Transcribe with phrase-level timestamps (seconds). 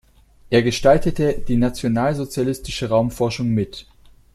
[0.49, 3.85] Er gestaltete die nationalsozialistische Raumforschung mit.